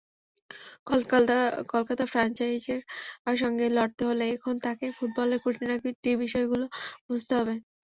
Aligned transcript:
কলকাতা 1.71 2.05
ফ্র্যাঞ্চাইজির 2.07 2.81
সঙ্গে 3.37 3.65
লড়তে 3.71 4.03
হলে 4.09 4.25
এখন 4.35 4.55
তাকে 4.65 4.85
ফুটবলের 4.97 5.39
খুঁটিনাটি 5.43 5.89
বিষয়গুলো 6.23 6.65
বুঝতে 7.07 7.33
হবে। 7.39 7.53